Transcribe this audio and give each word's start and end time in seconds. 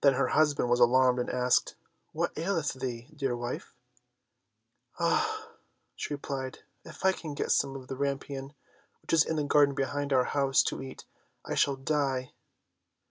Then 0.00 0.14
her 0.14 0.28
husband 0.28 0.70
was 0.70 0.80
alarmed, 0.80 1.18
and 1.18 1.28
asked, 1.28 1.74
"What 2.14 2.32
aileth 2.38 2.72
thee, 2.72 3.08
dear 3.14 3.36
wife?" 3.36 3.74
"Ah," 4.98 5.50
she 5.94 6.14
replied, 6.14 6.60
"if 6.86 7.04
I 7.04 7.12
can't 7.12 7.36
get 7.36 7.52
some 7.52 7.76
of 7.76 7.88
the 7.88 7.96
rampion, 7.98 8.54
which 9.02 9.12
is 9.12 9.26
in 9.26 9.36
the 9.36 9.44
garden 9.44 9.74
behind 9.74 10.10
our 10.10 10.24
house, 10.24 10.62
to 10.62 10.80
eat, 10.80 11.04
I 11.44 11.54
shall 11.54 11.76
die." 11.76 12.32